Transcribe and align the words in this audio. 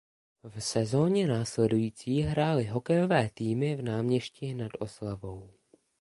V 0.43 0.61
sezóně 0.63 1.27
následující 1.27 2.21
hrály 2.21 2.65
hokejové 2.65 3.29
týmy 3.33 3.75
v 3.75 3.81
Náměšti 3.81 4.53
nad 4.53 4.71
Oslavou. 4.79 5.49